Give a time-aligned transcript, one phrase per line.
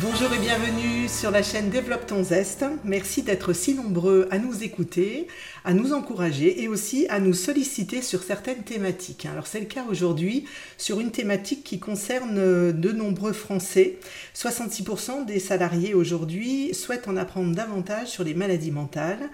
[0.00, 2.64] Bonjour et bienvenue sur la chaîne Développe ton zeste.
[2.84, 5.26] Merci d'être si nombreux à nous écouter,
[5.62, 9.26] à nous encourager et aussi à nous solliciter sur certaines thématiques.
[9.26, 10.46] Alors c'est le cas aujourd'hui
[10.78, 13.98] sur une thématique qui concerne de nombreux Français.
[14.34, 19.28] 66% des salariés aujourd'hui souhaitent en apprendre davantage sur les maladies mentales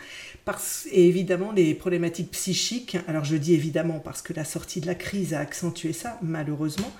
[0.90, 2.96] et évidemment les problématiques psychiques.
[3.06, 6.92] Alors je dis évidemment parce que la sortie de la crise a accentué ça malheureusement.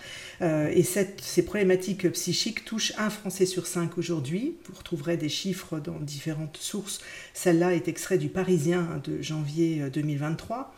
[0.42, 4.56] Euh, et ces problématiques psychiques touchent un Français sur cinq aujourd'hui.
[4.66, 7.00] Vous retrouverez des chiffres dans différentes sources.
[7.34, 10.74] Celle-là est extrait du Parisien de janvier 2023.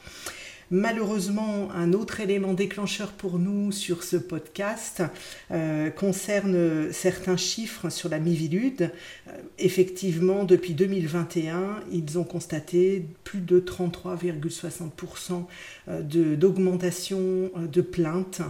[0.70, 5.02] Malheureusement, un autre élément déclencheur pour nous sur ce podcast
[5.50, 8.90] euh, concerne certains chiffres sur la mivilude.
[9.28, 15.46] Euh, effectivement, depuis 2021, ils ont constaté plus de 33,60%
[15.88, 18.42] euh, d'augmentation de, plaintes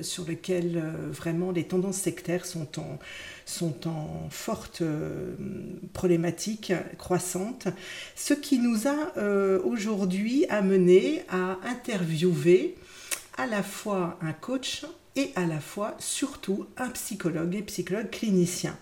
[0.00, 2.98] sur lesquelles vraiment les tendances sectaires sont en
[3.44, 4.82] sont en forte
[5.92, 7.66] problématique croissante,
[8.14, 12.76] ce qui nous a aujourd'hui amené à interviewer
[13.36, 14.84] à la fois un coach
[15.16, 18.76] et à la fois surtout un psychologue et psychologue clinicien.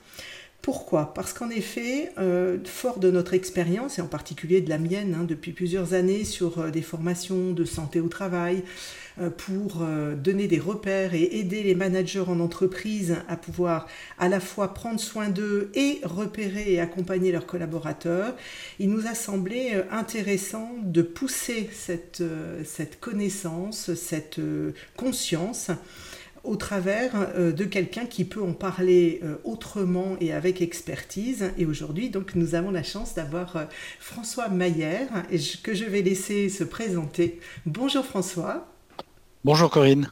[0.62, 1.14] Pourquoi?
[1.14, 5.24] Parce qu'en effet, euh, fort de notre expérience, et en particulier de la mienne hein,
[5.24, 8.64] depuis plusieurs années sur des formations de santé au travail,
[9.20, 14.28] euh, pour euh, donner des repères et aider les managers en entreprise à pouvoir à
[14.28, 18.36] la fois prendre soin d'eux et repérer et accompagner leurs collaborateurs,
[18.78, 24.40] il nous a semblé euh, intéressant de pousser cette connaissance, cette
[24.96, 25.70] conscience
[26.44, 31.50] au travers de quelqu'un qui peut en parler autrement et avec expertise.
[31.58, 33.66] Et aujourd'hui, donc, nous avons la chance d'avoir
[34.00, 35.08] François Maillère,
[35.62, 37.40] que je vais laisser se présenter.
[37.66, 38.66] Bonjour François.
[39.44, 40.10] Bonjour Corinne.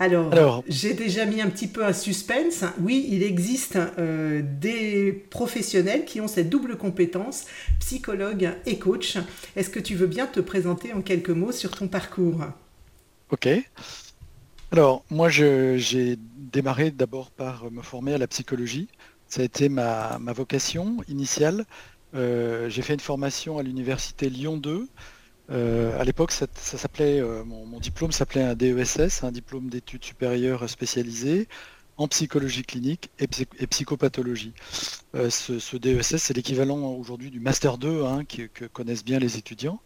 [0.00, 2.64] Alors, j'ai déjà mis un petit peu un suspense.
[2.80, 7.44] Oui, il existe euh, des professionnels qui ont cette double compétence,
[7.80, 9.18] psychologue et coach.
[9.56, 12.40] Est-ce que tu veux bien te présenter en quelques mots sur ton parcours?
[13.30, 13.46] Ok.
[14.72, 18.88] Alors, moi, j'ai démarré d'abord par me former à la psychologie.
[19.26, 21.64] Ça a été ma, vocation initiale.
[22.14, 24.88] Euh, j'ai fait une formation à l'université Lyon 2
[25.50, 26.32] euh, à l'époque,
[27.00, 31.48] euh, mon, diplôme s'appelait un DESS, un diplôme d'études supérieures spécialisées
[31.96, 33.26] en psychologie clinique et,
[33.66, 34.54] psychopathologie.
[35.14, 39.80] Euh, ce, DESS, c'est l'équivalent aujourd'hui du Master 2 hein, que connaissent bien les étudiants.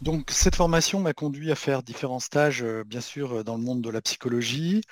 [0.00, 3.90] Donc cette formation m'a conduit à faire différents stages, bien sûr, dans le monde de
[3.90, 4.82] la psychologie,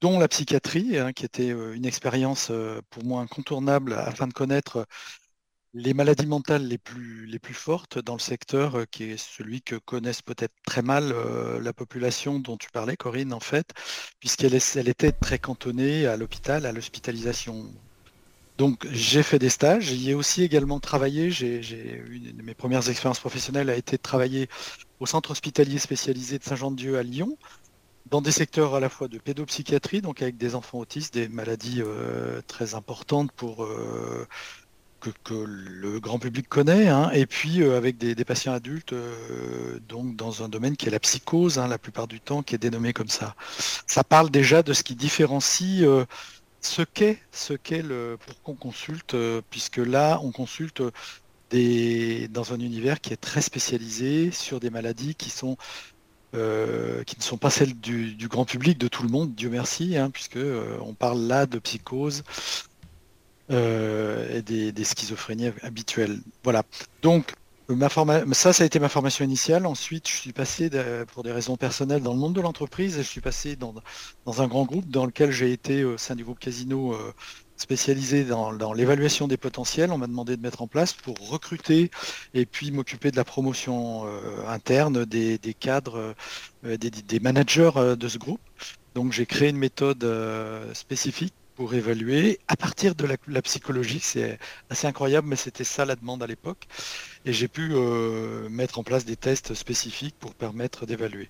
[0.00, 2.50] dont la psychiatrie, hein, qui était une expérience
[2.90, 4.86] pour moi incontournable afin de connaître
[5.74, 10.22] les maladies mentales les plus, fortes dans le secteur, euh, qui est celui que connaissent
[10.22, 13.72] peut-être très mal euh, la population dont tu parlais, Corinne, en fait,
[14.20, 17.72] puisqu'elle elle était très cantonnée à l'hôpital, à l'hospitalisation.
[18.56, 22.88] Donc j'ai fait des stages, j'y ai aussi également travaillé, j'ai, une de mes premières
[22.88, 24.48] expériences professionnelles a été de travailler
[25.00, 27.36] au centre hospitalier spécialisé de Saint-Jean-de-Dieu à Lyon,
[28.10, 31.82] dans des secteurs à la fois de pédopsychiatrie, donc avec des enfants autistes, des maladies
[31.82, 33.66] euh, très importantes pour
[35.12, 40.16] que, le grand public connaît, hein, et puis euh, avec des, patients adultes, euh, donc
[40.16, 42.92] dans un domaine qui est la psychose, hein, la plupart du temps, qui est dénommé
[42.92, 43.34] comme ça.
[43.86, 46.04] Ça parle déjà de ce qui différencie euh,
[46.64, 49.16] ce qu'est ce qu'est le pour qu'on consulte,
[49.50, 50.82] puisque là on consulte
[51.50, 55.56] des, dans un univers qui est très spécialisé sur des maladies qui sont
[56.32, 60.10] qui ne sont pas celles du, grand public, de tout le monde, Dieu merci, hein,
[60.10, 60.40] puisque
[60.80, 62.24] on parle là de psychose,
[63.50, 66.18] euh, et des, schizophrénies habituelles.
[66.42, 66.62] Voilà.
[67.02, 67.34] Donc,
[67.68, 67.88] ma
[68.34, 69.66] ça, ça a été ma formation initiale.
[69.66, 70.70] Ensuite, je suis passé
[71.12, 73.74] pour des raisons personnelles dans le monde de l'entreprise je suis passé dans,
[74.26, 77.12] un grand groupe dans lequel j'ai été au sein du groupe Casino euh,
[77.56, 79.92] spécialisé dans, l'évaluation des potentiels.
[79.92, 81.90] On m'a demandé de mettre en place pour recruter
[82.34, 86.14] et puis m'occuper de la promotion euh, interne des, cadres,
[86.62, 88.40] des, managers de ce groupe.
[88.94, 90.06] Donc j'ai créé une méthode
[90.74, 94.00] spécifique pour évaluer à partir de la, psychologie.
[94.00, 94.38] C'est
[94.70, 96.66] assez incroyable, mais c'était ça la demande à l'époque.
[97.24, 101.28] Et j'ai pu euh, mettre en place des tests spécifiques pour permettre d'évaluer.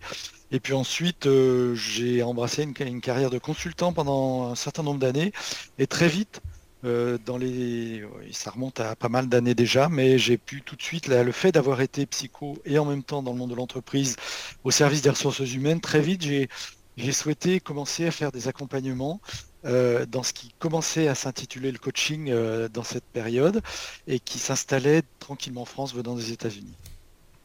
[0.51, 5.33] Et puis ensuite, euh, j'ai embrassé une, carrière de consultant pendant un certain nombre d'années.
[5.79, 6.41] Et très vite,
[6.85, 10.83] euh, dans les, ça remonte à pas mal d'années déjà, mais j'ai pu tout de
[10.83, 14.17] suite, le fait d'avoir été psycho et en même temps dans le monde de l'entreprise
[14.65, 19.21] au service des ressources humaines, très vite, j'ai souhaité commencer à faire des accompagnements
[19.65, 23.63] euh, dans ce qui commençait à s'intituler le coaching euh, dans cette période
[24.07, 26.75] et qui s'installait tranquillement en France venant des États-Unis.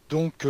[0.09, 0.47] Donc,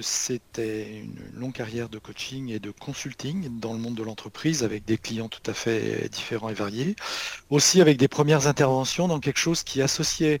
[0.00, 4.86] c'était une longue carrière de coaching et de consulting dans le monde de l'entreprise avec
[4.86, 6.96] des clients tout à fait différents et variés.
[7.50, 10.40] Aussi avec des premières interventions dans quelque chose qui associait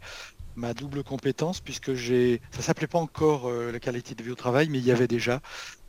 [0.56, 4.70] ma double compétence puisque j'ai, ça s'appelait pas encore la qualité de vie au travail,
[4.70, 5.42] mais il y avait déjà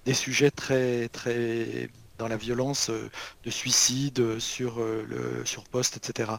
[0.04, 1.90] des sujets très, très
[2.20, 6.34] dans la violence de suicide sur le sur poste, etc.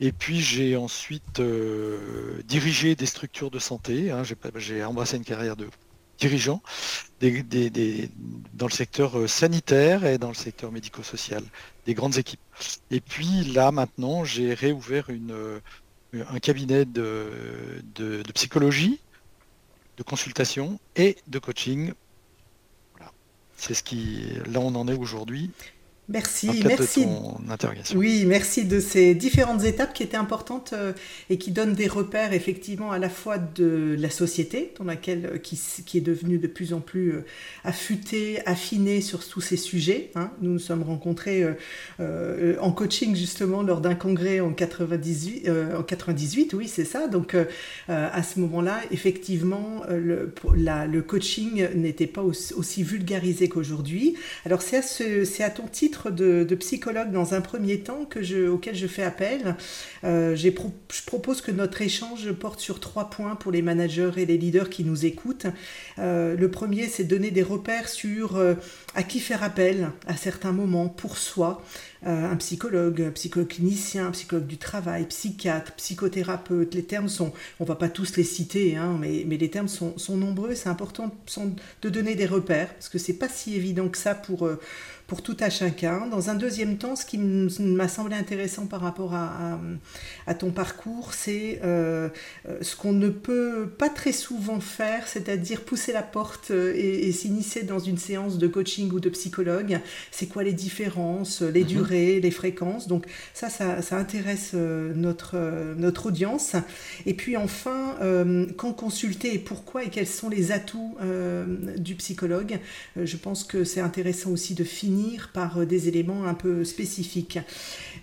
[0.00, 4.10] Et puis j'ai ensuite euh, dirigé des structures de santé.
[4.10, 4.22] Hein.
[4.56, 5.68] j'ai embrassé une carrière de
[6.18, 6.62] dirigeant
[7.20, 11.42] dans le secteur euh, sanitaire et dans le secteur médico-social,
[11.86, 12.40] des grandes équipes.
[12.90, 15.60] Et puis là maintenant, j'ai réouvert une, euh,
[16.14, 19.00] un cabinet de, psychologie,
[19.96, 21.92] de consultation et de coaching.
[23.56, 25.50] C'est ce qui, là on en est aujourd'hui.
[26.08, 27.04] Merci, merci.
[27.96, 30.92] Oui, merci de ces différentes étapes qui étaient importantes euh,
[31.30, 35.38] et qui donnent des repères effectivement à la fois de la société dans laquelle euh,
[35.38, 37.24] qui, qui est devenue de plus en plus euh,
[37.64, 40.12] affûtée, affinée sur tous ces sujets.
[40.14, 40.30] Hein.
[40.42, 41.44] Nous nous sommes rencontrés
[41.98, 47.08] en coaching justement lors d'un congrès en 98, en 98, oui c'est ça.
[47.08, 47.36] Donc
[47.88, 54.16] à ce moment-là, effectivement, le, la, le coaching n'était pas aussi, aussi vulgarisé qu'aujourd'hui.
[54.44, 58.48] Alors c'est à, ce, à ton titre de, psychologue dans un premier temps que je,
[58.48, 59.56] auquel je fais appel.
[60.04, 60.50] Euh, je
[61.06, 64.84] propose que notre échange porte sur trois points pour les managers et les leaders qui
[64.84, 65.46] nous écoutent.
[65.98, 68.54] Euh, le premier, c'est donner des repères sur euh,
[68.94, 71.62] à qui faire appel à certains moments pour soi.
[72.04, 76.74] un psychologue, un psychologue clinicien, un psychologue du travail, psychiatre, psychothérapeute.
[76.74, 79.98] Les termes sont, on va pas tous les citer, hein, mais, mais, les termes sont,
[79.98, 80.54] sont nombreux.
[80.54, 81.12] C'est important
[81.82, 84.48] de donner des repères parce que c'est pas si évident que ça pour
[85.06, 86.08] pour tout à chacun.
[86.08, 89.60] Dans un deuxième temps, ce qui m'a semblé intéressant par rapport à,
[90.26, 92.08] à, ton parcours, c'est euh,
[92.48, 97.12] euh, ce qu'on ne peut pas très souvent faire, c'est-à-dire pousser la porte euh, et,
[97.12, 99.78] s'initier dans une séance de coaching ou de psychologue.
[100.10, 101.66] C'est quoi les différences, les mhm.
[101.66, 102.88] durées, les fréquences?
[102.88, 105.36] Donc ça, ça, ça intéresse notre,
[105.76, 106.56] notre audience.
[107.06, 107.96] Et puis enfin,
[108.56, 110.96] quand consulter et pourquoi et quels sont les atouts
[111.78, 112.58] du psychologue.
[112.96, 114.95] je pense que c'est intéressant aussi de finir
[115.32, 117.38] par euh, des éléments un peu spécifiques.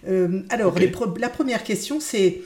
[0.07, 2.42] Euh, alors, la première question, c'est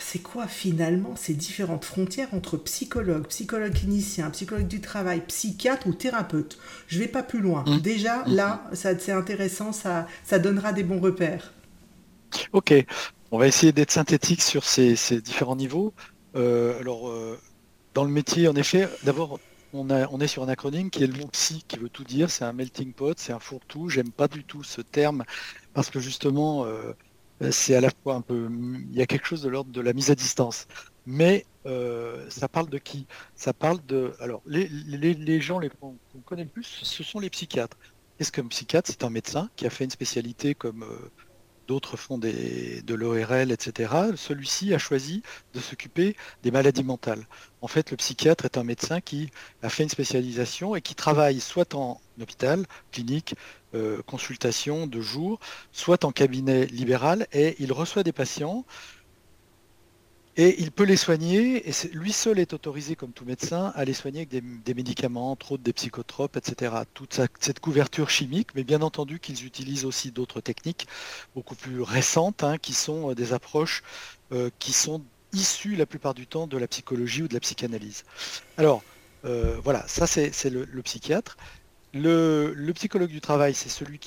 [0.00, 5.92] c'est quoi finalement ces différentes frontières entre psychologue, psychologue clinicien, psychologue du travail, psychiatre ou
[5.92, 6.58] thérapeute?
[6.86, 7.64] Je vais pas plus loin.
[7.66, 7.80] Mmh.
[7.80, 8.34] Déjà, mmh.
[8.34, 11.52] là, c'est intéressant, ça, ça donnera des bons repères.
[12.52, 12.72] Ok,
[13.30, 15.92] on va essayer d'être synthétique sur ces, différents niveaux.
[16.34, 17.12] Euh, alors,
[17.92, 19.38] dans le métier, en effet, d'abord,
[19.74, 22.44] on, est sur un acronyme qui est le mot psy, qui veut tout dire, c'est
[22.44, 23.88] un melting pot, c'est un fourre-tout.
[23.88, 25.24] J'aime pas du tout ce terme
[25.72, 26.92] parce que justement, euh,
[27.50, 29.92] c'est à la fois un peu, il y a quelque chose de l'ordre de la
[29.92, 30.66] mise à distance.
[31.06, 33.06] Mais euh, ça parle de qui?
[33.34, 37.76] Ça parle de, alors les, gens les qu'on connaît le plus, ce sont les psychiatres.
[38.16, 38.90] Qu'est-ce qu'un psychiatre?
[38.90, 41.10] C'est un médecin qui a fait une spécialité comme euh,
[41.66, 43.92] d'autres font de l'ORL, etc.
[44.16, 45.22] Celui-ci a choisi
[45.54, 47.26] de s'occuper des maladies mentales.
[47.60, 49.30] En fait, le psychiatre est un médecin qui
[49.62, 53.34] a fait une spécialisation et qui travaille soit en hôpital, clinique,
[53.74, 55.40] euh, consultation de jour,
[55.72, 58.64] soit en cabinet libéral et il reçoit des patients
[60.36, 63.94] et il peut les soigner, et lui seul est autorisé, comme tout médecin, à les
[63.94, 66.74] soigner avec des, médicaments, entre autres des psychotropes, etc.
[66.92, 70.88] Toute cette couverture chimique, mais bien entendu qu'ils utilisent aussi d'autres techniques
[71.34, 73.82] beaucoup plus récentes, hein, qui sont euh, des approches
[74.32, 78.04] euh, qui sont issues la plupart du temps de la psychologie ou de la psychanalyse.
[78.56, 78.82] Alors,
[79.24, 81.36] euh, voilà, ça c'est le, psychiatre.
[81.96, 84.00] Le, psychologue du travail, c'est celui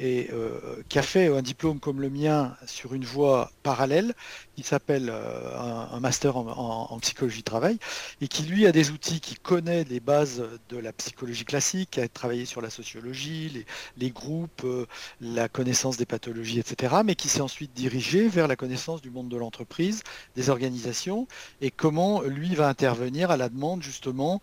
[0.00, 4.14] euh, qui a fait un diplôme comme le mien sur une voie parallèle,
[4.56, 7.78] qui s'appelle euh, un, master en, psychologie du travail,
[8.22, 12.00] et qui lui a des outils, qui connaît les bases de la psychologie classique, qui
[12.00, 13.66] a travaillé sur la sociologie,
[13.98, 14.86] les, groupes, euh,
[15.20, 19.28] la connaissance des pathologies, etc., mais qui s'est ensuite dirigé vers la connaissance du monde
[19.28, 20.02] de l'entreprise,
[20.34, 21.28] des organisations,
[21.60, 24.40] et comment lui va intervenir à la demande justement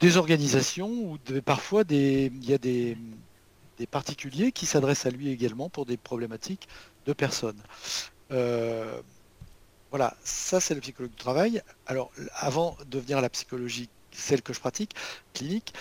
[0.00, 2.96] des organisations ou parfois des, il y a des,
[3.90, 6.66] particuliers qui s'adressent à lui également pour des problématiques
[7.04, 7.60] de personnes.
[8.32, 9.00] Euh,
[9.90, 11.62] voilà, ça c'est le psychologue du travail.
[11.86, 14.94] Alors avant de venir à la psychologie, celle que je pratique,
[15.34, 15.74] clinique,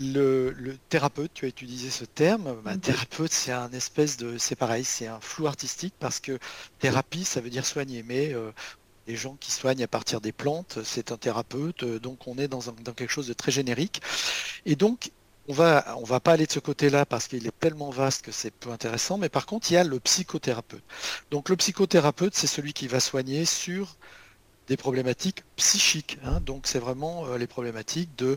[0.00, 4.84] le, thérapeute, tu as utilisé ce terme, bah, thérapeute c'est un espèce de, c'est pareil,
[4.84, 6.38] c'est un flou artistique parce que
[6.78, 8.52] thérapie ça veut dire soigner, mais euh,
[9.08, 12.46] les gens qui soignent à partir des plantes, c'est un thérapeute, euh, donc on est
[12.46, 12.60] dans,
[12.94, 14.02] quelque chose de très générique.
[14.66, 15.10] Et donc,
[15.48, 18.32] on va, on va pas aller de ce côté-là parce qu'il est tellement vaste que
[18.32, 20.84] c'est peu intéressant, mais par contre, il y a le psychothérapeute.
[21.30, 23.96] Donc le psychothérapeute, c'est celui qui va soigner sur
[24.68, 26.18] des problématiques psychiques.
[26.22, 26.40] Hein.
[26.40, 28.36] donc c'est vraiment les problématiques de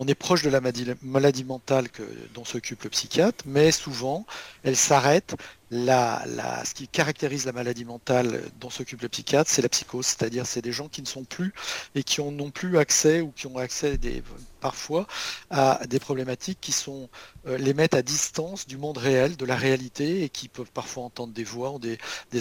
[0.00, 0.62] on est proche de la
[1.02, 1.88] maladie, mentale
[2.32, 4.24] dont s'occupe le psychiatre, mais souvent,
[4.62, 5.36] elle s'arrête.
[5.70, 6.24] La,
[6.64, 10.62] ce qui caractérise la maladie mentale dont s'occupe le psychiatre, c'est la psychose, c'est-à-dire c'est
[10.62, 11.52] des gens qui ne sont plus
[11.94, 14.22] et qui n'ont plus accès ou qui ont accès des,
[14.60, 15.06] parfois
[15.50, 17.08] à des problématiques qui sont
[17.46, 21.04] euh, les mettent à distance du monde réel, de la réalité, et qui peuvent parfois
[21.04, 21.98] entendre des voix ou des,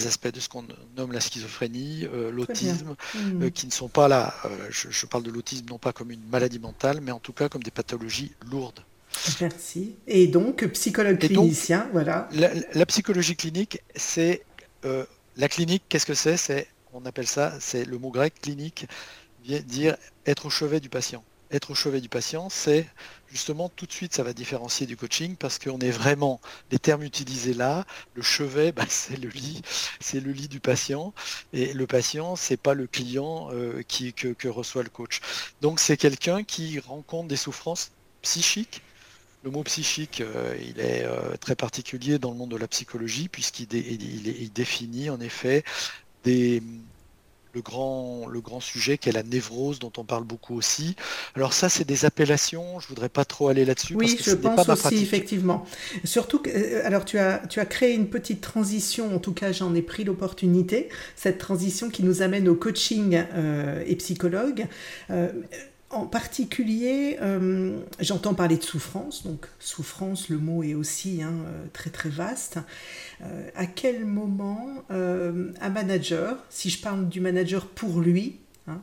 [0.08, 0.66] aspects de ce qu'on
[0.98, 3.44] nomme la schizophrénie, euh, l'autisme, mmh.
[3.44, 4.34] euh, qui ne sont pas là.
[4.70, 7.64] Je, parle de l'autisme non pas comme une maladie mentale, mais en tout cas comme
[7.64, 8.84] des pathologies lourdes.
[9.42, 9.96] Merci.
[10.08, 12.30] Et donc, psychologue clinicien, voilà.
[12.32, 14.44] La, psychologie clinique, c'est
[14.84, 15.84] la clinique.
[15.90, 16.38] Qu'est-ce que c'est?
[16.38, 18.88] C'est on appelle ça, c'est le mot grec clinique,
[19.44, 22.88] vient dire être au chevet du patient être au chevet du patient, c'est
[23.32, 26.40] justement tout de suite ça va différencier du coaching parce qu'on est vraiment
[26.72, 29.62] les termes utilisés là, le chevet bah, c'est le lit,
[30.00, 31.14] c'est le lit du patient
[31.54, 35.22] et le patient c'est pas le client euh, qui, que, reçoit le coach.
[35.62, 38.82] Donc c'est quelqu'un qui rencontre des souffrances psychiques.
[39.44, 43.30] Le mot psychique, euh, il est euh, très particulier dans le monde de la psychologie
[43.30, 43.68] puisqu'il
[44.54, 45.64] définit en effet
[46.26, 46.62] des,
[47.54, 50.96] le grand, le grand sujet qui est la névrose dont on parle beaucoup aussi.
[51.36, 53.96] Alors ça, c'est des appellations, je voudrais pas trop aller là-dessus.
[53.96, 55.66] Oui, je pense aussi, effectivement.
[56.04, 59.52] Surtout que, euh, alors tu as, tu as créé une petite transition, en tout cas
[59.52, 64.68] j'en ai pris l'opportunité, cette transition qui nous amène au coaching euh, et psychologue.
[65.92, 71.66] En particulier, euh, j'entends parler de souffrance, donc souffrance, le mot est aussi hein, euh,
[71.74, 72.60] très très vaste.
[73.24, 78.82] Euh, à quel moment un manager, si je parle du manager pour lui, hein,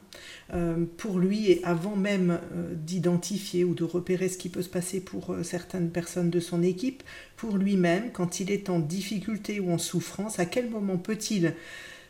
[0.96, 2.40] pour lui et avant même
[2.72, 7.02] d'identifier ou de repérer ce qui peut se passer pour certaines personnes de son équipe,
[7.36, 11.54] pour lui-même, quand il est en difficulté ou en souffrance, à quel moment peut-il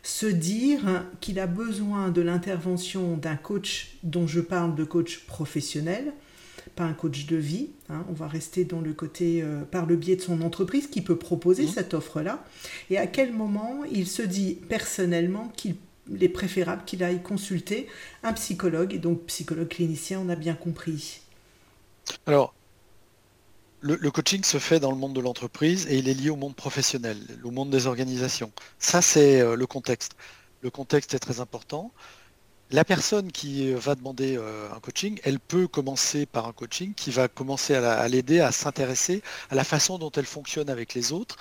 [0.06, 6.12] se dire qu'il a besoin de l'intervention d'un coach dont je parle de coach professionnel,
[6.76, 7.70] pas un coach de vie.
[7.88, 8.04] Hein.
[8.08, 11.16] on va rester dans le côté euh, par le biais de son entreprise qui peut
[11.16, 11.68] proposer mmh.
[11.68, 12.44] cette offre-là.
[12.88, 15.75] Et à quel moment il se dit personnellement qu'il
[16.20, 17.88] est préférable qu'il aille consulter
[18.22, 21.20] un psychologue, et donc psychologue clinicien, on a bien compris.
[22.26, 22.54] Alors,
[23.80, 26.56] le, coaching se fait dans le monde de l'entreprise et il est lié au monde
[26.56, 28.52] professionnel, au monde des organisations.
[28.78, 30.12] Ça, c'est euh, le contexte.
[30.62, 31.92] Le contexte est très important.
[32.71, 37.12] La personne qui va demander euh, un coaching, elle peut commencer par un coaching qui
[37.12, 41.37] va commencer à l'aider à s'intéresser à la façon dont elle fonctionne avec les autres,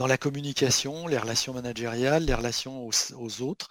[0.00, 3.68] dans la communication, les relations managériales, les relations aux, autres,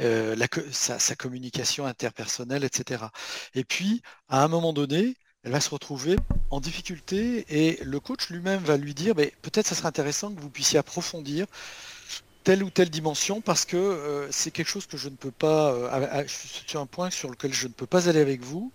[0.00, 0.34] euh,
[0.72, 3.04] sa, communication interpersonnelle, etc.
[3.54, 6.16] Et puis, à un moment donné, elle va se retrouver
[6.50, 10.40] en difficulté et le coach lui-même va lui dire mais peut-être ça serait intéressant que
[10.40, 11.46] vous puissiez approfondir
[12.42, 15.70] telle ou telle dimension parce que euh, c'est quelque chose que je ne peux pas
[15.70, 18.72] euh, sur un point sur lequel je ne peux pas aller avec vous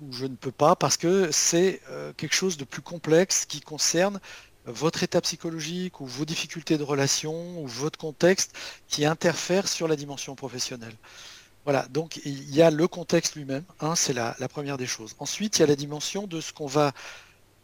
[0.00, 3.60] ou je ne peux pas parce que c'est euh, quelque chose de plus complexe qui
[3.60, 4.18] concerne
[4.64, 8.56] votre état psychologique ou vos difficultés de relation ou votre contexte
[8.88, 10.96] qui interfère sur la dimension professionnelle.
[11.64, 15.14] Voilà, donc il y a le contexte lui-même, hein, c'est la, première des choses.
[15.20, 16.92] Ensuite, il y a la dimension de ce qu'on va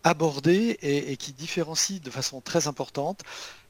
[0.04, 3.22] aborder et, qui différencie de façon très importante,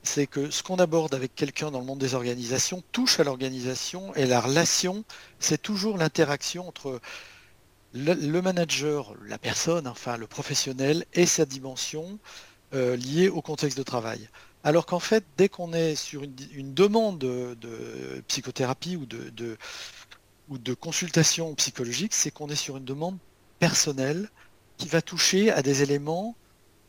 [0.03, 4.15] c'est que ce qu'on aborde avec quelqu'un dans le monde des organisations touche à l'organisation
[4.15, 5.05] et la relation,
[5.41, 7.01] c'est toujours l'interaction entre
[7.95, 12.19] le, manager, la personne, enfin le professionnel et sa dimension
[12.75, 14.29] euh, liée au contexte de travail.
[14.63, 19.57] Alors qu'en fait, dès qu'on est sur une, demande de, psychothérapie ou de
[20.49, 23.19] ou de consultation psychologique, c'est qu'on est sur une demande
[23.59, 24.31] personnelle
[24.77, 26.37] qui va toucher à des éléments,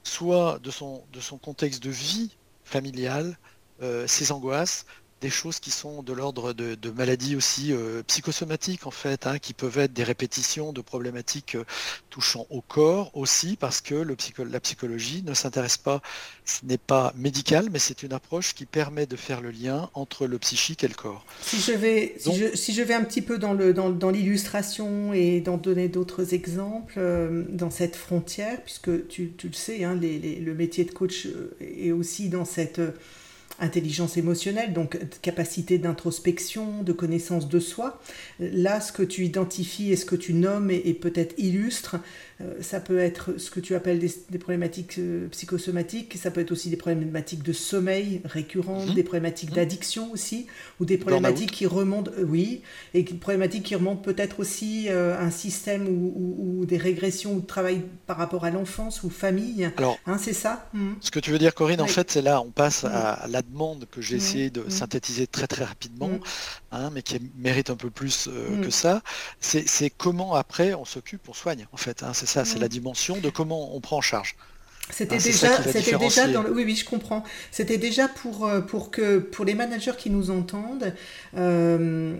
[0.03, 1.03] soit de son,
[1.41, 3.37] contexte de vie familiale,
[3.81, 4.85] euh, ses angoisses,
[5.21, 9.53] des choses qui sont de l'ordre de, maladies aussi euh, psychosomatiques en fait, hein, qui
[9.53, 11.65] peuvent être des répétitions de problématiques euh,
[12.09, 14.15] touchant au corps aussi, parce que le
[14.49, 16.01] la psychologie ne s'intéresse pas,
[16.45, 20.27] ce n'est pas médical, mais c'est une approche qui permet de faire le lien entre
[20.27, 21.25] le psychique et le corps.
[21.41, 25.57] Si je vais, si, je, vais un petit peu dans, le, dans, l'illustration et d'en
[25.57, 30.85] donner d'autres exemples euh, dans cette frontière, puisque tu, tu le sais, hein, le métier
[30.85, 31.27] de coach
[31.59, 32.81] est aussi dans cette
[33.59, 38.01] intelligence émotionnelle, donc capacité d'introspection, de connaissance de soi.
[38.39, 41.99] Là, ce que tu identifies et ce que tu nommes et, peut-être illustres, euh,
[42.61, 46.69] ça peut être ce que tu appelles des, problématiques euh, psychosomatiques, ça peut être aussi
[46.69, 48.93] des problématiques de sommeil récurrentes, mhm.
[48.93, 49.55] des problématiques mhm.
[49.55, 50.47] d'addiction aussi,
[50.79, 52.61] ou des problématiques qui remontent, euh, oui,
[52.93, 57.81] et des problématiques qui remontent peut-être aussi un système ou, des régressions ou de travail
[58.07, 59.69] par rapport à l'enfance ou famille.
[59.77, 60.69] Alors, hein, c'est ça?
[60.73, 60.95] Mhm.
[61.01, 63.85] Ce que tu veux dire, Corinne, en fait, c'est là, on passe à la demande
[63.91, 66.11] que j'ai essayé de synthétiser très très rapidement,
[66.71, 68.29] hein, mais qui mérite un peu plus
[68.63, 69.01] que ça,
[69.41, 72.03] c'est comment après on s'occupe, on soigne en fait.
[72.03, 72.11] Hein.
[72.13, 74.35] c'est ça, c'est la dimension de comment on prend en charge.
[74.91, 76.51] C'était ah, déjà, c'était déjà dans le...
[76.51, 77.23] oui, oui, je comprends.
[77.51, 80.93] C'était déjà pour euh, pour que pour les managers qui nous entendent,
[81.37, 82.15] euh,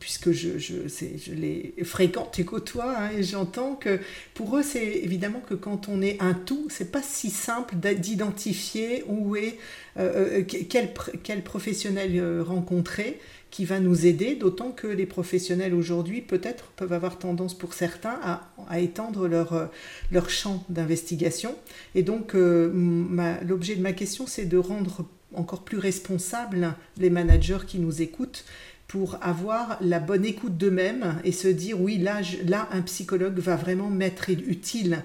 [0.00, 4.00] puisque je je, je les fréquente et côtoie, hein, et j'entends que
[4.32, 9.04] pour eux c'est évidemment que quand on est un tout, c'est pas si simple d'identifier
[9.06, 9.58] où est
[9.98, 16.66] euh, quel quel professionnel rencontrer qui va nous aider, d'autant que les professionnels aujourd'hui peut-être
[16.76, 19.66] peuvent avoir tendance pour certains à, étendre leur, euh,
[20.12, 21.54] leur champ d'investigation.
[21.94, 22.70] Et donc euh,
[23.46, 28.44] l'objet de ma question, c'est de rendre encore plus responsables les managers qui nous écoutent
[28.88, 33.54] pour avoir la bonne écoute d'eux-mêmes et se dire oui là, là un psychologue va
[33.54, 35.04] vraiment m'être utile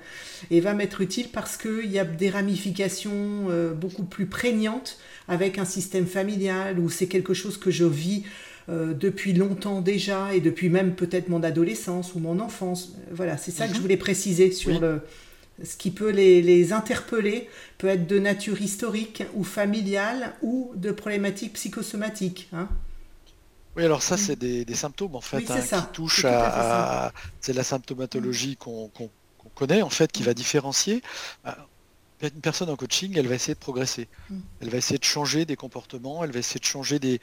[0.50, 5.58] et va m'être utile parce qu'il y a des ramifications euh, beaucoup plus prégnantes avec
[5.58, 8.24] un système familial où c'est quelque chose que je vis
[8.70, 12.94] euh, depuis longtemps déjà et depuis même peut-être mon adolescence ou mon enfance.
[13.12, 13.82] Voilà, c'est ça que je mhm.
[13.82, 15.01] voulais préciser sur le,
[15.63, 20.92] ce qui peut les, les, interpeller, peut être de nature historique ou familiale ou de
[20.92, 22.50] problématiques psychosomatiques.
[22.53, 22.70] Hein.
[23.75, 24.18] Oui, alors ça, mm.
[24.18, 27.12] c'est des, symptômes en fait hein, qui touchent à,
[27.42, 28.89] c'est la symptomatologie qu'on
[29.56, 31.01] connaît en fait qui va différencier.
[32.24, 34.08] Une personne en coaching, elle va essayer de progresser.
[34.30, 34.39] Mm.
[34.62, 37.20] Elle va essayer de changer des comportements, elle va essayer de changer des,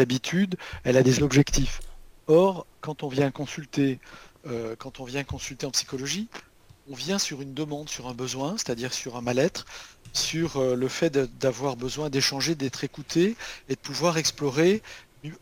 [0.00, 1.80] habitudes, elle a des objectifs.
[2.26, 4.00] Or, quand on vient consulter,
[4.46, 6.28] euh, quand on vient consulter en psychologie,
[6.90, 9.66] on vient sur une demande, sur un besoin, c'est-à-dire sur un mal-être,
[10.12, 13.36] sur euh, le fait d'avoir besoin d'échanger, d'être écouté
[13.68, 14.82] et de pouvoir explorer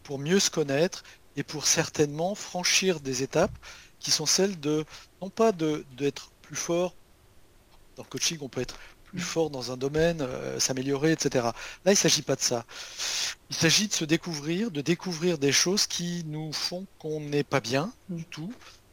[0.02, 1.04] pour mieux se connaître
[1.36, 3.56] et pour certainement franchir des étapes
[4.00, 4.84] qui sont celles de,
[5.22, 6.94] non pas d'être plus fort,
[7.96, 11.46] dans le coaching on peut être plus fort dans un domaine, euh, s'améliorer, etc.
[11.46, 11.52] Là,
[11.86, 12.64] il ne s'agit pas de ça.
[13.50, 17.60] Il s'agit de se découvrir, de découvrir des choses qui nous font qu'on n'est pas
[17.60, 18.52] bien du tout,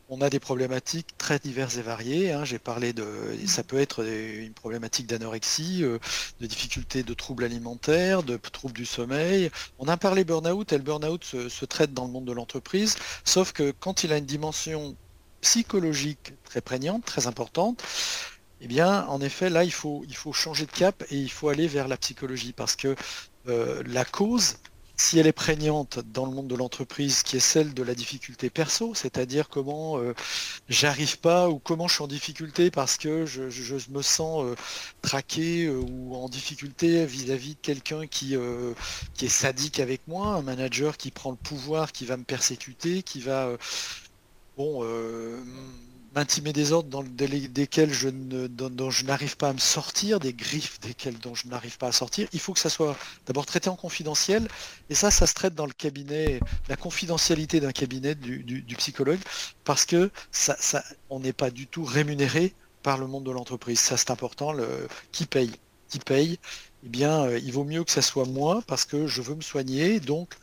[0.10, 2.32] on a des problématiques très diverses et variées.
[2.32, 2.46] Hein.
[2.46, 3.06] J'ai parlé de,
[3.48, 5.98] ça peut être une problématique d'anorexie, euh,
[6.40, 9.50] de difficultés de troubles alimentaires, de troubles du sommeil.
[9.80, 13.52] On a parlé burn-out et le burn-out se, traite dans le monde de l'entreprise, sauf
[13.52, 14.96] que quand il a une dimension
[15.42, 17.84] psychologique très prégnante, très importante,
[18.62, 21.50] eh bien, en effet, là, il faut, il faut changer de cap et il faut
[21.50, 22.96] aller vers la psychologie parce que
[23.48, 24.58] euh, la cause,
[24.98, 28.50] si elle est prégnante dans le monde de l'entreprise, qui est celle de la difficulté
[28.50, 30.14] perso, c'est-à-dire comment euh,
[30.70, 33.42] j'arrive pas ou comment je suis en difficulté parce que je,
[33.90, 34.56] me sens euh,
[35.02, 38.36] traqué euh, ou en difficulté vis-à-vis de quelqu'un qui,
[39.14, 43.04] qui est sadique avec moi, un manager qui prend le pouvoir, qui va me persécuter,
[43.04, 43.50] qui va
[44.58, 44.84] bon
[46.16, 50.34] m'intimer des ordres dans, desquels je ne, dont, je n'arrive pas à me sortir, des
[50.34, 52.28] griffes desquelles dont je n'arrive pas à sortir.
[52.32, 54.48] Il faut que ça soit d'abord traité en confidentiel,
[54.90, 59.20] et ça, ça se traite dans le cabinet, la confidentialité d'un cabinet du, psychologue,
[59.66, 63.80] parce que ça, ça on n'est pas du tout rémunéré par le monde de l'entreprise.
[63.80, 64.54] Ça, c'est important.
[64.54, 65.52] Le, qui paye
[65.90, 66.40] Qui paye
[66.86, 69.42] Eh bien, euh, il vaut mieux que ça soit moi, parce que je veux me
[69.42, 70.36] soigner, donc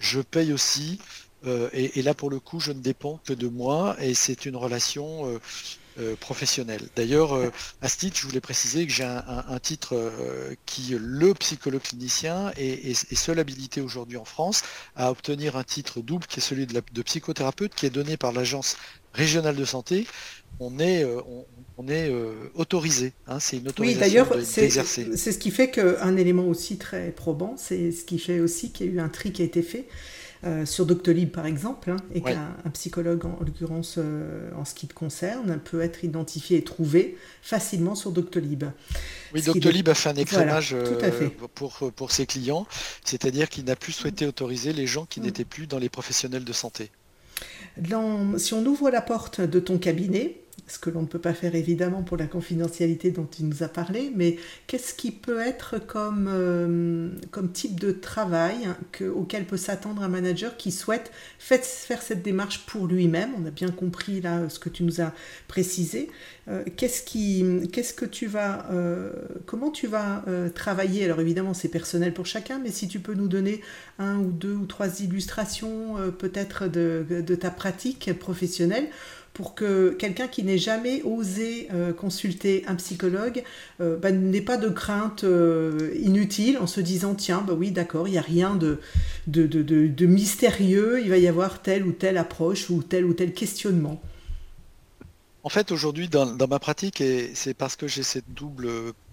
[0.00, 0.98] je paye aussi
[1.46, 4.56] euh, et, là, pour le coup, je ne dépends que de moi et c'est une
[4.56, 5.38] relation euh,
[5.98, 6.82] euh, professionnelle.
[6.96, 7.34] D'ailleurs,
[7.80, 10.12] à ce titre, je voulais préciser que j'ai un, titre
[10.66, 14.62] qui, le psychologue clinicien, est, seul habilité aujourd'hui en France
[14.96, 18.76] à obtenir un titre double qui est celui de, psychothérapeute qui est donné par l'agence
[19.12, 20.06] régionale de santé.
[20.58, 21.06] On est,
[21.78, 22.12] on, est
[22.54, 27.10] autorisé, hein, c'est une autorisation oui, d'ailleurs, c'est ce qui fait qu'un élément aussi très
[27.10, 29.62] probant, c'est ce qui fait aussi qu'il y a eu un tri qui a été
[29.62, 29.86] fait
[30.42, 34.86] euh, sur Doctolib par exemple, hein, et qu'un psychologue, en, l'occurrence euh, en ce qui
[34.86, 38.64] te concerne, peut être identifié et trouvé facilement sur Doctolib.
[39.34, 42.66] Oui, Doctolib a fait un écrémage euh, pour, pour ses clients,
[43.04, 45.24] c'est-à-dire qu'il n'a plus souhaité autoriser les gens qui mm.
[45.24, 46.90] n'étaient plus dans les professionnels de santé.
[48.38, 50.39] si on ouvre la porte de ton cabinet,
[50.70, 53.68] ce que l'on ne peut pas faire évidemment pour la confidentialité dont tu nous as
[53.68, 54.36] parlé, mais
[54.68, 58.68] qu'est-ce qui peut être comme, euh, comme type de travail
[59.14, 63.30] auquel peut s'attendre un manager qui souhaite faire cette démarche pour lui-même?
[63.36, 65.12] On a bien compris là ce que tu nous as
[65.48, 66.08] précisé.
[66.48, 69.12] Euh, qu'est-ce qui, qu'est-ce que tu vas, euh,
[69.46, 71.04] comment tu vas travailler?
[71.04, 73.60] Alors évidemment c'est personnel pour chacun, mais si tu peux nous donner
[73.98, 78.88] un ou deux ou trois illustrations peut-être de, de ta pratique professionnelle
[79.32, 83.42] pour que quelqu'un qui n'ait jamais osé euh, consulter un psychologue
[83.80, 88.08] euh, bah, n'ait pas de crainte euh, inutile en se disant tiens, bah oui, d'accord,
[88.08, 88.80] il n'y a rien de,
[89.26, 93.14] de, de, de, mystérieux, il va y avoir telle ou telle approche ou tel ou
[93.14, 94.00] tel questionnement.
[95.42, 98.68] En fait, aujourd'hui, dans, dans, ma pratique, et c'est parce que j'ai cette double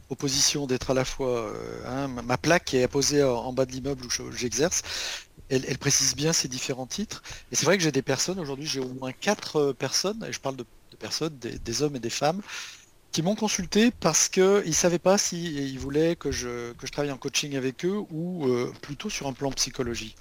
[0.08, 1.54] proposition d'être à la fois
[1.86, 4.82] hein, ma plaque qui est posée en bas de l'immeuble où j'exerce.
[5.50, 7.24] Elle, précise bien ces différents titres.
[7.52, 10.39] Et c'est vrai que j'ai des personnes, aujourd'hui j'ai au moins quatre personnes, et je
[10.39, 10.65] parle de,
[11.00, 12.41] personnes, des, hommes et des femmes,
[13.12, 17.12] qui m'ont consulté parce qu'ils ne savaient pas s'ils voulaient que je, que je travaille
[17.12, 18.48] en coaching avec eux ou
[18.82, 20.17] plutôt sur un plan psychologique.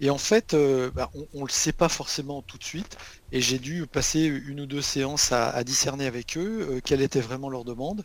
[0.00, 2.96] Et en fait, euh, bah, on ne le sait pas forcément tout de suite.
[3.32, 7.20] Et j'ai dû passer une ou deux séances à, discerner avec eux euh, quelle était
[7.20, 8.02] vraiment leur demande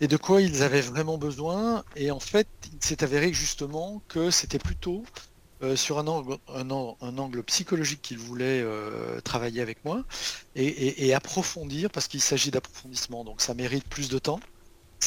[0.00, 1.84] et de quoi ils avaient vraiment besoin.
[1.96, 5.04] Et en fait, il s'est avéré justement que c'était plutôt
[5.62, 8.64] euh, sur un angle, un, angle, psychologique qu'ils voulaient
[9.24, 10.04] travailler avec moi
[10.54, 13.24] et approfondir parce qu'il s'agit d'approfondissement.
[13.24, 14.40] Donc ça mérite plus de temps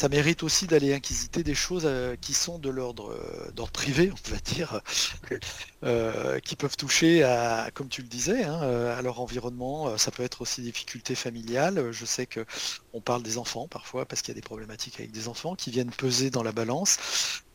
[0.00, 4.30] ça mérite aussi d'aller inquisiter des choses euh, qui sont de l'ordre euh, privé, on
[4.30, 4.80] va dire,
[5.84, 9.98] euh, qui peuvent toucher à, comme tu le disais, hein, à leur environnement.
[9.98, 11.92] Ça peut être aussi des difficultés familiales.
[11.92, 12.46] Je sais que
[12.94, 15.70] on parle des enfants parfois parce qu'il y a des problématiques avec des enfants qui
[15.70, 16.96] viennent peser dans la balance.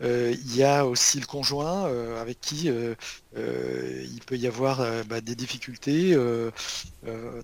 [0.02, 1.86] il y a aussi le conjoint
[2.22, 6.16] avec qui il peut y avoir bah, des difficultés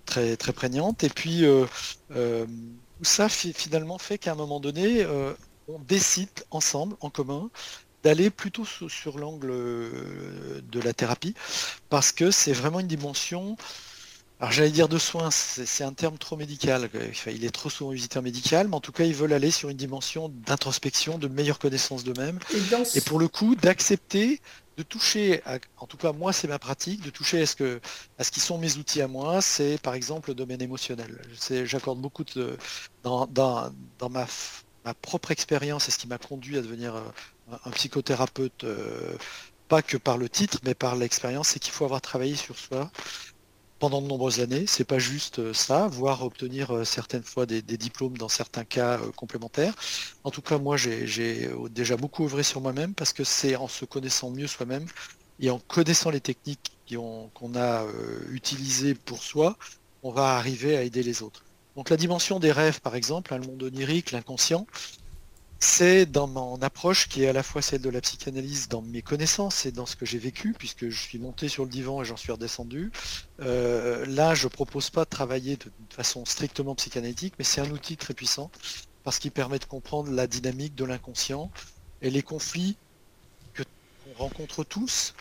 [0.06, 1.04] très très prégnantes.
[1.04, 1.44] Et puis
[3.02, 5.34] ça finalement fait qu'à un moment donné, euh,
[5.68, 7.50] on décide ensemble, en commun,
[8.04, 11.36] d'aller plutôt sur, l'angle euh, de la thérapie,
[11.90, 13.58] parce que c'est vraiment une dimension,
[14.40, 16.90] alors j'allais dire de soins, c'est un terme trop médical,
[17.28, 19.78] il est trop souvent visiteur médical, mais en tout cas ils veulent aller sur une
[19.78, 22.40] dimension d'introspection, de meilleure connaissance d'eux-mêmes,
[22.96, 24.42] et, pour le coup d'accepter
[24.78, 25.42] de toucher,
[25.78, 27.80] en tout cas moi c'est ma pratique, de toucher à ce,
[28.18, 31.22] à qui sont mes outils à moi, c'est par exemple le domaine émotionnel.
[31.66, 32.24] J'accorde beaucoup
[33.04, 33.28] dans,
[34.10, 34.28] ma,
[34.84, 37.02] ma, propre expérience et ce qui m'a conduit à devenir euh,
[37.66, 39.16] un, psychothérapeute, euh,
[39.68, 42.92] pas que par le titre, mais par l'expérience, c'est qu'il faut avoir travaillé sur soi
[43.82, 44.66] pendant de nombreuses années.
[44.68, 49.00] C'est pas juste euh, ça, voire obtenir euh, certaines fois des, diplômes dans certains cas
[49.00, 49.74] euh, complémentaires.
[50.24, 53.84] En tout cas, moi, j'ai déjà beaucoup œuvré sur moi-même parce que c'est en se
[53.86, 54.86] connaissant mieux soi-même
[55.40, 56.72] et en connaissant les techniques
[57.34, 57.86] qu'on a
[58.32, 59.58] utilisées pour soi,
[60.04, 61.46] on va arriver à aider les autres.
[61.76, 64.68] Donc la dimension des rêves, par exemple, le monde onirique, l'inconscient,
[65.64, 69.04] c'est dans mon approche qui est à la fois celle de la psychanalyse dans mes
[69.04, 72.06] connaissances et dans ce que j'ai vécu, puisque je suis monté sur le divan et
[72.06, 72.92] j'en suis redescendu.
[73.42, 77.70] Euh, là, je ne propose pas de travailler de, façon strictement psychanalytique, mais c'est un
[77.70, 78.50] outil très puissant
[79.04, 81.52] parce qu'il permet de comprendre la dynamique de l'inconscient
[82.02, 82.76] et les conflits
[83.56, 85.14] qu'on rencontre tous,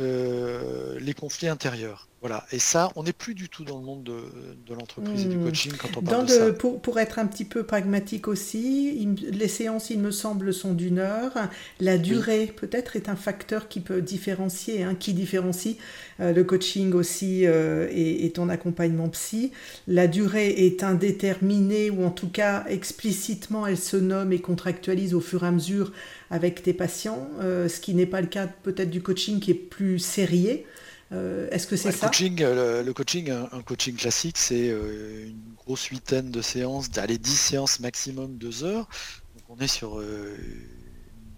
[0.00, 2.08] euh, les conflits intérieurs.
[2.20, 2.44] Voilà.
[2.50, 5.44] Et ça, on n'est plus du tout dans le monde de, l'entreprise et du hmm.
[5.44, 6.52] coaching quand on parle de ça.
[6.52, 10.98] Pour, pour, être un petit peu pragmatique aussi, les séances, il me semble, sont d'une
[10.98, 11.32] heure.
[11.78, 15.76] La durée, peut-être, est un facteur qui peut différencier, hein, qui différencie
[16.20, 19.52] euh, le coaching aussi euh, et, ton accompagnement psy.
[19.86, 25.20] La durée est indéterminée ou en tout cas explicitement, elle se nomme et contractualise au
[25.20, 25.92] fur et à mesure
[26.30, 29.54] avec tes patients, euh, ce qui n'est pas le cas peut-être du coaching qui est
[29.54, 30.66] plus sérié.
[31.12, 35.84] Euh, est-ce que c'est ça coaching, euh, le, coaching, un, coaching classique, c'est une grosse
[35.84, 38.88] huitaine de séances, d'aller 10 séances maximum 2 heures.
[39.34, 40.02] Donc on est sur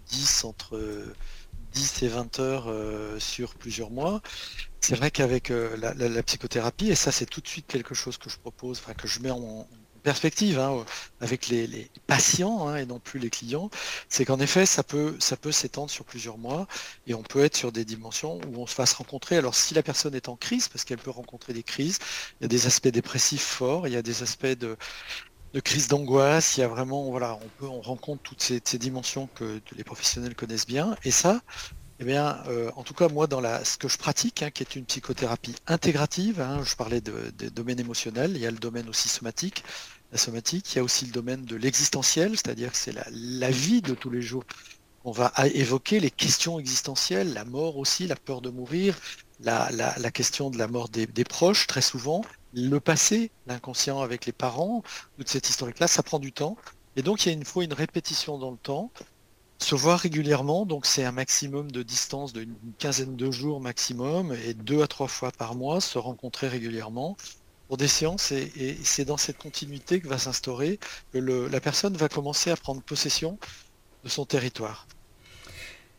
[0.07, 0.81] 10 entre
[1.73, 2.73] 10 et 20 heures
[3.21, 4.21] sur plusieurs mois.
[4.81, 8.29] C'est vrai qu'avec la, la, psychothérapie, et ça c'est tout de suite quelque chose que
[8.29, 9.67] je propose, enfin que je mets en,
[9.99, 10.85] perspective hein,
[11.21, 13.69] avec les, patients hein, et non plus les clients,
[14.09, 16.67] c'est qu'en effet, ça peut, ça peut s'étendre sur plusieurs mois
[17.07, 19.37] et on peut être sur des dimensions où on se fasse rencontrer.
[19.37, 21.99] Alors si la personne est en crise, parce qu'elle peut rencontrer des crises,
[22.39, 24.77] il y a des aspects dépressifs forts, il y a des aspects de,
[25.53, 29.27] de crise d'angoisse, il y a vraiment, voilà, on peut, on rencontre toutes ces, dimensions
[29.35, 30.95] que les professionnels connaissent bien.
[31.03, 31.41] Et ça,
[32.01, 34.63] eh bien, euh, en tout cas, moi, dans la, ce que je pratique, hein, qui
[34.63, 38.57] est une psychothérapie intégrative, hein, je parlais de, de, domaine émotionnel, il y a le
[38.57, 39.65] domaine aussi somatique,
[40.13, 43.81] la somatique, il y a aussi le domaine de l'existentiel, c'est-à-dire que c'est la, vie
[43.81, 44.45] de tous les jours.
[45.03, 48.97] On va évoquer les questions existentielles, la mort aussi, la peur de mourir,
[49.41, 49.69] la,
[50.11, 54.83] question de la mort des, des, proches, très souvent, le passé, l'inconscient avec les parents,
[55.17, 56.55] toute cette historique-là, ça prend du temps.
[56.95, 58.89] Et donc, il y a une fois une répétition dans le temps
[59.61, 64.53] se voir régulièrement, donc c'est un maximum de distance d'une quinzaine de jours maximum, et
[64.53, 67.17] deux à trois fois par mois, se rencontrer régulièrement
[67.67, 70.79] pour des séances, et, c'est dans cette continuité que va s'instaurer
[71.13, 73.37] que la personne va commencer à prendre possession
[74.03, 74.87] de son territoire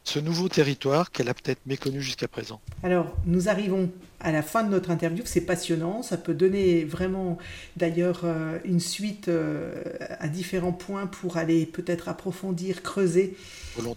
[0.04, 2.60] ce nouveau territoire qu'elle a peut-être méconnu jusqu'à présent.
[2.82, 7.38] Alors, nous arrivons à la fin de notre interview, c'est passionnant, ça peut donner vraiment
[7.76, 9.72] d'ailleurs euh, une suite euh,
[10.18, 13.34] à différents points pour aller peut-être approfondir, creuser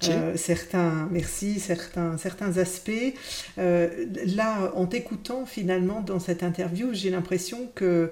[0.09, 3.13] euh, certains, merci, certains, certains aspects.
[3.57, 8.11] là, en t'écoutant finalement dans cette interview, j'ai l'impression que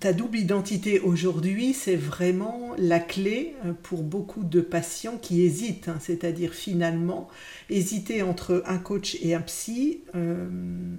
[0.00, 5.88] ta double identité aujourd'hui, c'est vraiment la clé euh, pour beaucoup de patients qui hésitent.
[5.88, 5.98] Hein.
[6.00, 7.28] C'est-à-dire finalement,
[7.68, 10.46] hésiter entre un coach et un psy, euh,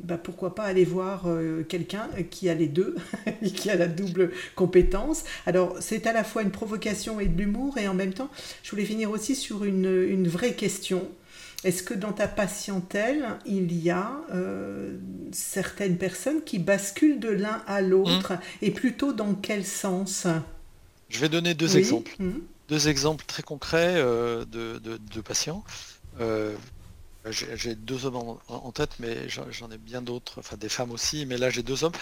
[0.03, 2.95] bah pourquoi pas aller voir euh, quelqu'un qui a les deux,
[3.55, 5.23] qui a la double compétence.
[5.45, 8.29] Alors c'est à la fois une provocation et de l'humour, et en même temps,
[8.63, 11.07] je voulais finir aussi sur une vraie question
[11.63, 14.97] est-ce que dans ta patientèle, il y a euh,
[15.31, 18.39] certaines personnes qui basculent de l'un à l'autre mmh.
[18.63, 20.25] et plutôt dans quel sens?
[21.09, 22.15] Je vais donner deux exemples.
[22.17, 22.31] Mmh.
[22.67, 25.63] Deux exemples très concrets euh, de, patients.
[26.19, 26.55] Euh,
[27.29, 31.37] j'ai deux hommes en, tête, mais j'en ai bien d'autres, enfin des femmes aussi, mais
[31.37, 31.93] là j'ai deux hommes.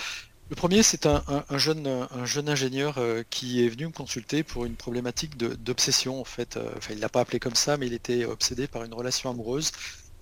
[0.50, 1.24] Le premier, c'est un,
[1.58, 6.20] jeune, un jeune ingénieur euh, qui est venu me consulter pour une problématique d'obsession.
[6.20, 8.68] En fait, euh, enfin, il ne l'a pas appelé comme ça, mais il était obsédé
[8.68, 9.72] par une relation amoureuse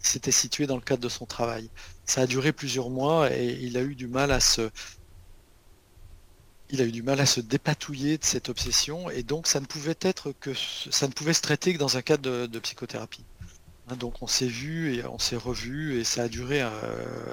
[0.03, 1.69] qui s'était située dans le cadre de son travail.
[2.05, 4.69] Ça a duré plusieurs mois et il a eu du mal à se,
[6.69, 9.65] il a eu du mal à se dépatouiller de cette obsession et donc ça ne
[9.65, 13.23] pouvait être que ça ne pouvait se traiter que dans un cadre de, psychothérapie.
[13.87, 16.69] Hein, donc on s'est vu et on s'est revu et ça a duré euh,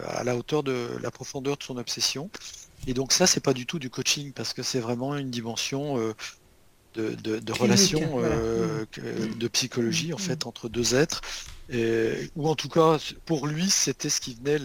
[0.07, 2.31] à la hauteur de la profondeur de son obsession.
[2.87, 5.99] Et donc ça, c'est pas du tout du coaching parce que c'est vraiment une dimension
[5.99, 6.15] euh,
[6.95, 8.85] de, relation, euh,
[9.37, 10.21] de psychologie en mm.
[10.21, 11.23] fait entre deux êtres,
[12.37, 14.59] ou en tout cas pour lui, c'était ce qui venait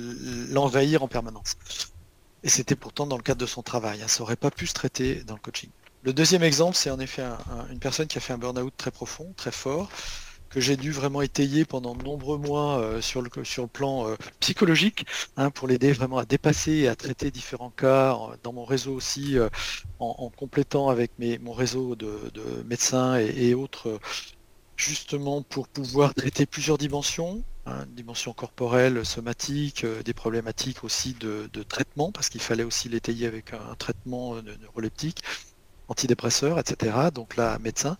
[0.49, 1.55] l'envahir en permanence.
[2.43, 4.01] Et c'était pourtant dans le cadre de son travail.
[4.01, 4.07] Hein.
[4.07, 5.69] ça aurait pas pu se traiter dans le coaching.
[6.03, 7.23] Le deuxième exemple, c'est en effet
[7.71, 9.89] une personne qui a fait un burn-out très profond, très fort,
[10.49, 14.07] que j'ai dû vraiment étayer pendant de nombreux mois euh, sur, le, sur le plan
[14.07, 15.05] euh, psychologique,
[15.37, 19.37] hein, pour l'aider vraiment à dépasser et à traiter différents cas, dans mon réseau aussi,
[19.37, 19.49] euh,
[19.99, 22.31] en, complétant avec mes, mon réseau de,
[22.65, 23.99] médecins et, autres,
[24.75, 32.11] justement pour pouvoir traiter plusieurs dimensions, hein, dimensions corporelles, somatiques, des problématiques aussi de, traitement,
[32.11, 35.21] parce qu'il fallait aussi l'étayer avec un, un traitement neuroleptique,
[35.89, 37.09] antidépresseur, etc.
[37.13, 37.97] Donc là, médecin.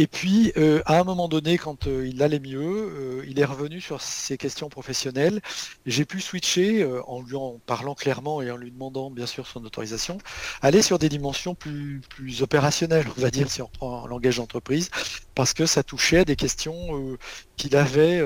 [0.00, 3.44] Et puis, euh, à un moment donné, quand euh, il allait mieux, euh, il est
[3.44, 5.40] revenu sur ses questions professionnelles.
[5.86, 9.64] J'ai pu switcher, en lui en parlant clairement et en lui demandant bien sûr son
[9.64, 10.18] autorisation,
[10.62, 12.00] aller sur des dimensions plus,
[12.40, 14.90] opérationnelles, on va dire, si on reprend un langage d'entreprise,
[15.34, 17.18] parce que ça touchait à des questions
[17.56, 18.18] qu'il avait,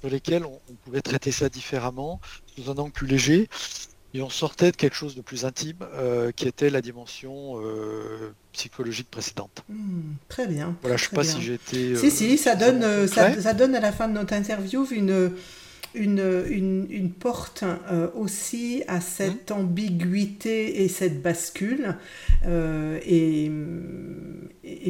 [0.00, 2.20] sur lesquelles on, pouvait traiter ça différemment,
[2.54, 3.48] sous un angle plus léger.
[4.12, 8.32] Et on sortait de quelque chose de plus intime, euh, qui était la dimension euh,
[8.52, 9.62] psychologique précédente.
[9.68, 10.76] Hmm, très bien.
[10.82, 11.94] Voilà, je ne sais pas si j'ai été.
[11.96, 15.32] si, si, ça donne, ça, ça, donne à la fin de notre interview une,
[15.94, 19.54] une, une, porte euh, aussi à cette mmh.
[19.54, 21.96] ambiguïté et cette bascule.
[22.46, 23.50] Euh, et,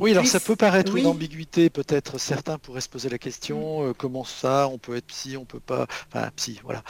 [0.00, 3.88] oui, alors ça peut paraître une ambiguïté, peut-être certains pourraient se poser la question, mmh.
[3.88, 6.82] euh, comment ça, on peut être psy, on peut pas, enfin psy, voilà.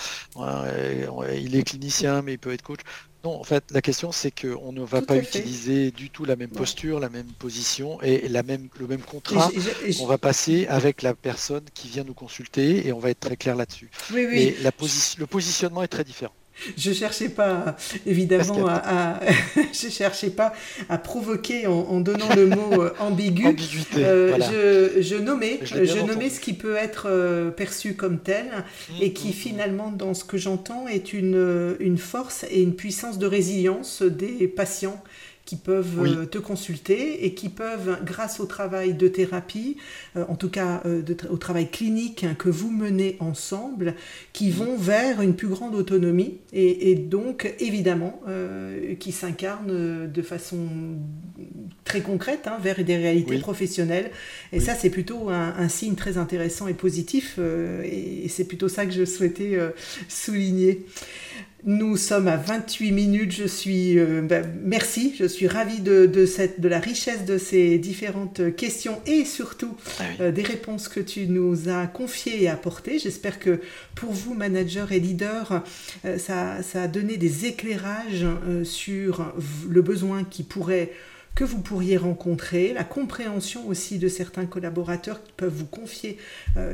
[1.35, 2.81] il est clinicien, mais il peut être coach.
[3.25, 6.51] Non, en fait, la question c'est qu'on ne va pas utiliser du tout la même
[6.51, 9.51] posture, la même position et la même, le même contrat.
[10.01, 13.37] On va passer avec la personne qui vient nous consulter et on va être très
[13.37, 13.91] clair là-dessus.
[14.13, 14.57] Oui, oui.
[14.63, 14.71] la
[15.19, 16.33] le positionnement est très différent.
[16.77, 19.21] Je cherchais pas évidemment à,
[19.73, 20.53] je cherchais pas
[20.89, 23.57] à provoquer en, donnant le mot euh, ambigu.
[23.97, 24.37] Euh,
[25.01, 29.29] je, nommais, je, nommais ce qui peut être euh, perçu comme tel mmh, et qui
[29.29, 29.35] mmh, mmh.
[29.35, 34.49] finalement, dans ce que j'entends, est une, une force et une puissance de résilience des
[34.49, 35.03] patients
[35.45, 39.77] qui peuvent euh, te consulter et qui peuvent, grâce au travail de thérapie,
[40.17, 43.95] euh, en tout cas euh, au travail clinique que vous menez ensemble,
[44.33, 48.21] qui vont vers une plus grande autonomie et, donc évidemment
[48.99, 50.69] qui s'incarnent de façon
[51.85, 54.11] très concrète hein, vers des réalités professionnelles.
[54.53, 58.93] Et ça, c'est plutôt un, signe très intéressant et positif et c'est plutôt ça que
[58.93, 59.59] je souhaitais
[60.09, 60.85] souligner.
[61.65, 63.33] Nous sommes à 28 minutes.
[63.33, 65.15] Je suis, euh, ben, merci.
[65.19, 70.05] Je suis ravie de, cette, de la richesse de ces différentes questions et surtout ah
[70.21, 72.99] euh, des réponses que tu nous as confiées et apportées.
[72.99, 73.61] J'espère que
[73.95, 75.63] pour vous, managers et leaders,
[76.07, 78.27] euh, ça, ça, a donné des éclairages
[78.65, 79.35] sur
[79.69, 80.93] le besoin qui pourrait
[81.35, 86.19] que vous pourriez rencontrer, la compréhension aussi de certains collaborateurs qui peuvent vous confier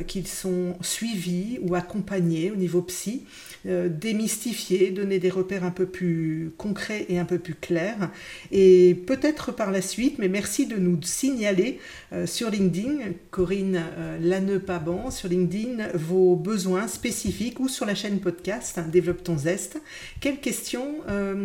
[0.07, 3.25] qu'ils sont suivis ou accompagnés au niveau psy.
[3.69, 8.11] Euh, démystifier, donner des repères un peu plus concrets et un peu plus clairs.
[8.53, 11.81] Et peut-être par la suite, mais merci de nous signaler
[12.13, 12.99] euh, sur LinkedIn,
[13.33, 19.25] Corinne euh, Laneux-Paban, sur LinkedIn, vos besoins spécifiques ou sur la chaîne podcast hein, Développe
[19.25, 19.81] ton zeste.
[20.21, 20.87] Quelles questions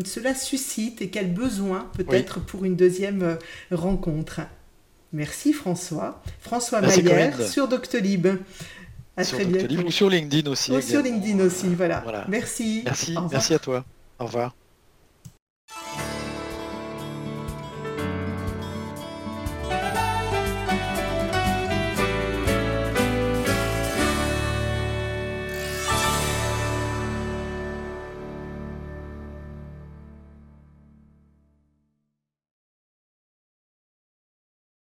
[0.06, 3.01] cela suscite et quels besoins peut-être pour une deuxième
[3.72, 4.42] rencontre
[5.14, 6.22] Merci François.
[6.40, 8.28] François Maillère sur Doctolib
[9.24, 9.40] sur
[9.86, 10.72] ou sur LinkedIn aussi.
[10.72, 12.26] Ou sur LinkedIn aussi, voilà.
[12.28, 12.82] Merci.
[12.86, 13.84] Merci, merci à toi.
[14.20, 14.56] Au revoir.